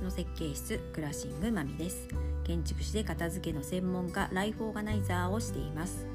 [0.00, 2.08] スの設計室クラッシングマミです。
[2.44, 6.06] 建築士で片付けの専門家ライフオーガナイザーをしています。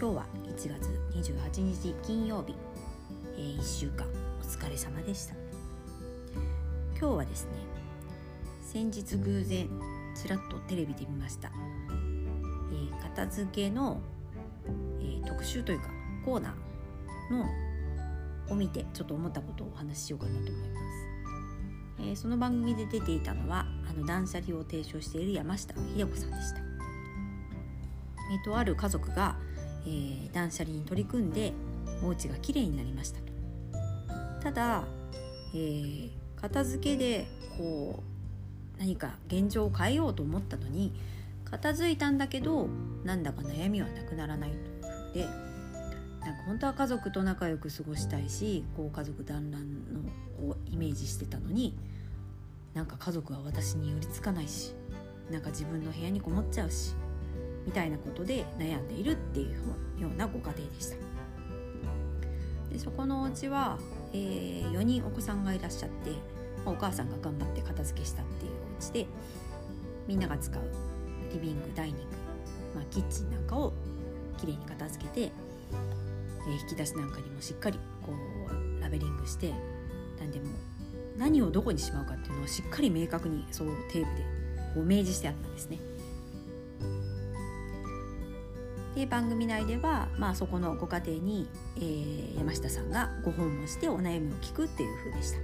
[0.00, 2.54] 今日は1月28日金曜日、
[3.36, 4.06] えー、1週間。
[4.40, 5.34] お疲れ様でした。
[6.98, 7.50] 今日はですね
[8.62, 9.68] 先日偶然
[10.14, 14.00] ちらっとテレビで見ました、えー、片付けの、
[15.00, 15.88] えー、特集というか
[16.24, 17.46] コーナーの
[18.48, 21.01] を見てちょっと思ったことをお話ししようかなと思います。
[22.02, 26.60] えー、その番組で出ていたのはあの断捨離を提唱している山下秀子さんでした。
[26.60, 29.36] えー、とある家族が、
[29.84, 31.52] えー、断捨離に取り組んで
[32.02, 33.32] お家がきれいになりましたと。
[34.42, 34.84] ただ、
[35.54, 36.10] えー、
[36.40, 38.02] 片付けでこ
[38.76, 40.92] う何か現状を変えようと思ったのに
[41.44, 42.68] 片付いたんだけど
[43.04, 45.26] なんだか悩みはなくならないとで
[46.20, 51.76] なんか本当は家族と仲良く過ごしたいしこう家族団らんのをイメージしてたのに
[52.74, 54.74] なんか家族は私に寄りつかないし
[55.30, 56.94] なんか自分の部屋にこもっちゃうし
[57.66, 60.96] みたいなことで悩んでいるっていうようなご家庭でした。
[62.72, 63.78] でそこのお家は、
[64.12, 66.10] えー、4人お子さんがいらっしゃって、
[66.64, 69.06] まあ、お母さんが頑張って片付けしたっていうお家で
[70.08, 70.62] みんなが使う
[71.32, 72.02] リビングダイニング、
[72.74, 73.74] まあ、キッチンなんかを
[74.38, 79.52] きれいに片付けて、えー、引き出しなんかにもしっかりこうラベリングして
[80.18, 80.46] なんでも
[81.16, 84.24] 何をどこにしまうかっていうのをしっかり明確にそうテープで
[84.74, 85.78] こう明示してあったんですね。
[88.94, 95.38] で番組内では、まあ、そこのご家庭に、えー、山下さんがご訪問してお悩みを聞くっていう風でした。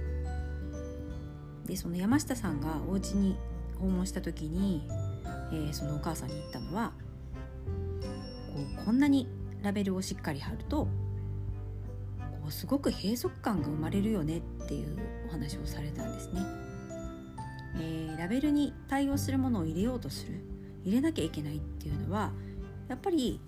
[1.65, 3.37] でその山下さんがお家に
[3.79, 4.87] 訪問した時に、
[5.51, 6.93] えー、そのお母さんに言ったのは
[7.67, 9.27] こうこんなに
[9.61, 10.87] ラベルをしっかり貼ると
[12.51, 14.97] すごく閉塞感が生まれるよねっていう
[15.27, 16.41] お話をされたんですね、
[17.75, 20.41] えー、ラベルに対応するものを入れようとする
[20.83, 22.31] 入れなきゃいけないっていうのは
[22.87, 23.39] やっぱり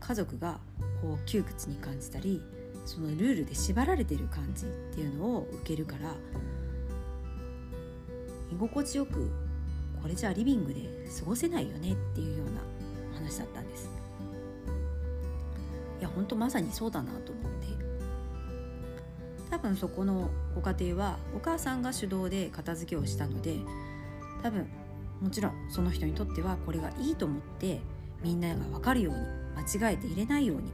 [0.00, 0.58] 家族が
[1.02, 2.42] こう窮屈に感じたり
[2.86, 6.14] そのルールで縛られてる感じっていうのを受けるから
[8.50, 9.30] 居心地よく
[10.02, 10.80] これじゃあリビングで
[11.18, 12.60] 過ごせないよねっていうような
[13.14, 13.90] 話だったんです。
[16.00, 17.89] いや本当まさにそうだなと思って。
[19.60, 23.56] 分そこのご家庭はお母さんが主導で片付けをしたので
[24.42, 24.66] 多分
[25.20, 27.80] もちろんその人にとってはこれがいいと思って
[28.22, 29.20] みんなが分かるように
[29.56, 30.72] 間違えて入れないように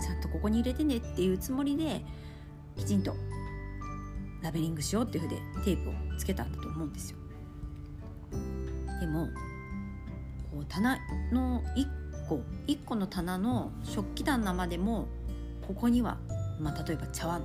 [0.00, 2.04] ちゃんとここに入れてねっていうつもりで
[2.76, 3.14] きちんと
[4.42, 7.18] ラベリングしようっていうふうでテープをつけたんだと思うんですよ。
[9.00, 9.28] でも
[10.50, 10.98] こう棚
[11.32, 15.08] の1個1個の棚の食器棚までも
[15.66, 16.18] ここには、
[16.58, 17.42] まあ、例えば茶碗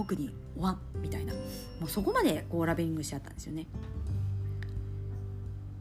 [0.00, 3.66] 奥におわんみたいなもうそこまでこうラベリングしちゃったんですよね。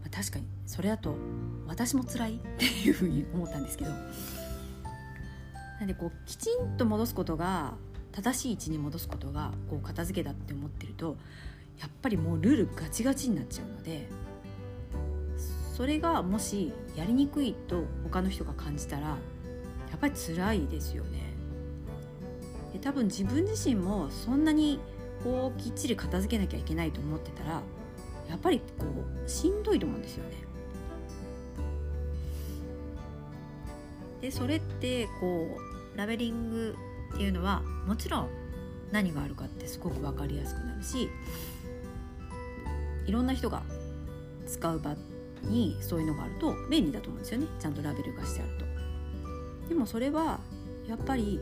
[0.02, 1.16] まあ、確かにそれだと
[1.68, 3.92] 私も辛いっていうふうに思ったんですけど
[5.80, 7.74] なんでこうきちんと戻すことが
[8.12, 11.18] 正しい位置に戻すことがこう片付けだって思ってると
[11.80, 14.08] やっぱりもうルールガチガチになっちゃうので
[15.76, 19.16] それがもしやりにくいと他の人が感じたらや
[19.96, 21.27] っぱり辛いですよね。
[22.78, 24.80] で多分自分自身もそんなに
[25.24, 27.62] こうきっちり片付けなきゃいけないと思ってたら
[28.30, 28.86] やっぱりこ
[29.26, 30.36] うしんどいと思うんですよね。
[34.22, 35.58] でそれってこ
[35.96, 36.76] うラベリング
[37.16, 38.30] っていうのはもちろん
[38.92, 41.10] 何があるかってすごく分かりやすくなるし
[43.06, 43.64] いろんな人が
[44.46, 44.96] 使う場
[45.44, 48.66] にそういうのがあると便利だと思うんですよねちゃんとラベルがしてあると。
[49.70, 50.40] でもそれは
[50.88, 51.40] やっぱり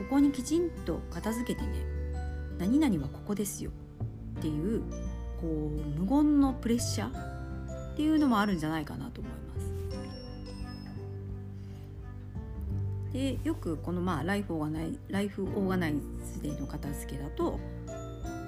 [0.00, 1.84] ここにきちんと片付けてね
[2.58, 3.70] 何々はここですよ
[4.38, 4.80] っていう
[5.38, 5.46] こう
[6.00, 9.40] 無言のプレッシャーっていうのもあるんじゃないかなと思います。
[13.12, 15.94] でよくこのまあライフオーガナイライフオーガナイ
[16.24, 17.60] ズでの片付けだと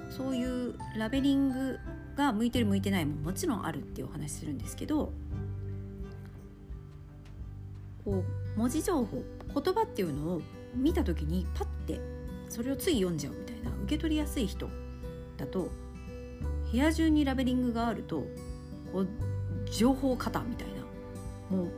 [0.09, 1.77] そういうラベリング
[2.15, 5.11] が向いてる向いてないももちろんあるっていうお話するんですけど
[8.03, 8.23] こ
[8.55, 9.23] う文字情報
[9.53, 10.41] 言葉っていうのを
[10.75, 11.99] 見た時にパッて
[12.49, 14.69] それをつい読んじゃうみたいな受け取りやすい人
[15.37, 15.69] だと
[16.71, 18.25] 部屋中にラベリングがあると
[18.91, 19.07] こう
[19.69, 20.67] 情報過多みたい
[21.49, 21.71] なもう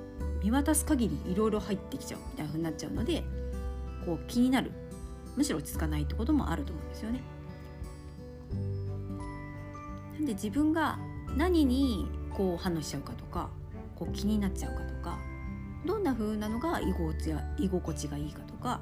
[0.43, 3.23] 見渡す限りいろいろ入ってきちゃうみたいな風になっちゃうので
[4.05, 4.71] こう気になる
[5.35, 7.21] むしろ落ち着かないってこともあると思うんですよね。
[10.13, 10.97] なんで自分が
[11.35, 13.49] 何にこう反応しちゃうかとか
[13.95, 15.17] こう気になっちゃうかとか
[15.85, 18.81] どんな風なのが居心地や居心地がいいかとか、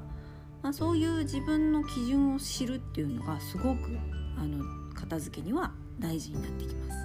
[0.62, 3.98] まあ、そういう自分の基準を知るっていうのがすごく
[4.36, 4.64] あの
[4.94, 7.04] 片付けには大事になってきます。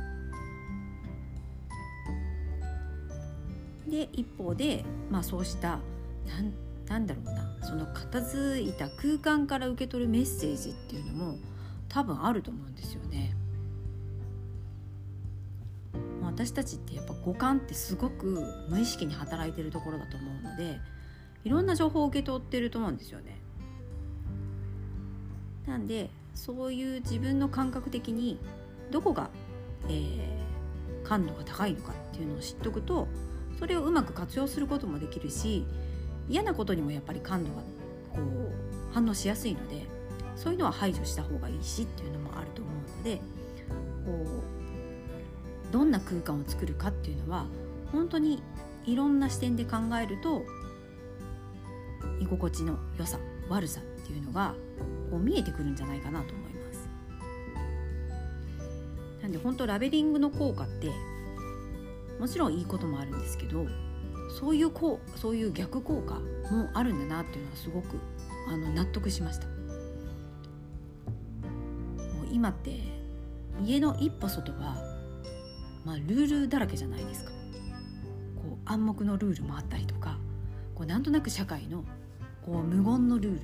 [3.90, 5.80] で一方で、まあ、そうした
[6.28, 6.54] なん
[6.88, 11.38] なんだろうなその片付いた空間から受け取るメッセージっていうのも
[11.88, 13.36] 多分あると思うんですよね。
[16.30, 20.80] 私たちってやっぱ五感ってすごく無意識に働いてるところだと思うので
[21.44, 23.40] いろんな情報を受け取ってると思うんですよね。
[25.68, 28.40] なんでそういう自分の感覚的に
[28.92, 29.30] どこが、
[29.88, 33.08] えー、感度が高いのかっていうのを知っておくと
[33.60, 35.66] それをうまく活用することもできるし
[36.28, 37.62] 嫌なことにもやっぱり感度が
[38.14, 39.86] こう反応しやすいので
[40.36, 43.18] そういうのは排除した方がいいしっていうのもあると思うので
[44.06, 44.39] こう
[45.72, 47.46] どんな空間を作るかっていうのは
[47.92, 48.42] 本当に
[48.86, 50.44] いろんな視点で考えると
[52.20, 53.20] 居心地の良さ
[53.50, 54.56] 悪さっていうのが
[55.10, 56.90] こう見えてくるんじゃないかなと思います。
[59.22, 60.92] なんで本当ラベリングの効果って
[62.20, 63.66] もちろんいいこともあるんですけど
[64.40, 67.98] そういうこうそういう逆効果もあるんだなっていうのはすごく
[68.48, 69.48] あの納得しました。
[69.48, 69.54] も
[72.24, 72.80] う今って
[73.64, 74.78] 家の一歩外は、
[75.86, 77.32] まあ、ルールだらけじゃないですか。
[78.36, 80.18] こう暗黙のルールもあったりとか
[80.76, 81.84] こうなんとなく社会の
[82.46, 83.42] こう無言のルール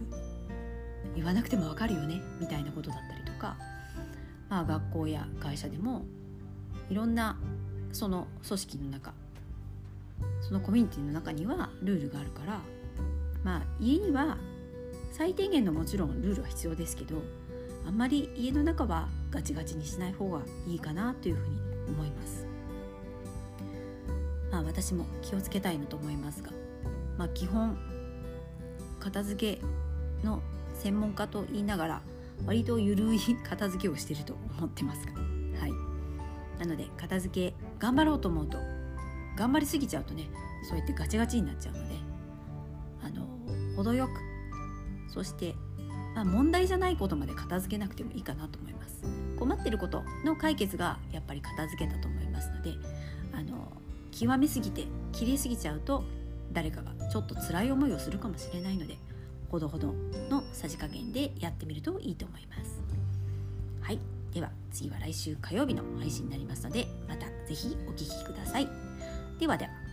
[1.15, 3.57] 言わなくてもわかるよねみたいなことだったりとか、
[4.49, 6.05] まあ、学校や会社でも
[6.89, 7.37] いろんな
[7.91, 9.13] その組織の中
[10.41, 12.61] そのコミュニティの中にはルールがあるから
[13.43, 14.37] まあ家には
[15.11, 17.21] 最低限のもちろんルールは必要ですけど
[17.85, 22.45] あんまり家の中はガチガチにしない方がいいかなというふうに思います。
[24.51, 26.51] まあ私も気をつけたいのと思いますが、
[27.17, 27.77] まあ、基本
[28.99, 30.41] 片付けの
[30.73, 32.01] 専門家と言いながら
[32.45, 35.13] 割とゆるい片付けをしてると思ってますが。
[35.59, 35.95] はい。
[36.59, 38.57] なので片付け頑張ろうと思うと
[39.37, 40.29] 頑張りすぎちゃうとね
[40.67, 41.95] そうやってガチガチになっちゃうので
[43.03, 43.27] あの
[43.75, 44.11] 程よく
[45.11, 45.55] そして、
[46.15, 49.03] まあ、問題じゃないことまで片付けなくてもいいかなと思います。
[49.37, 52.73] 困ってることの解決がやっぱり片付けだと思いますので
[53.33, 53.71] あの
[54.11, 56.03] 極めすぎて綺麗すぎちゃうと
[56.51, 58.97] 誰かがちょっと辛い思いをするかもしれないので
[59.49, 59.93] ほどほど
[60.29, 62.81] のさじ加減でやってみるといいと思います。
[63.81, 63.99] はい。
[64.33, 68.67] では次は来週火曜日の配信になりますのでまた是非お聴きください。
[69.39, 69.84] ではでは。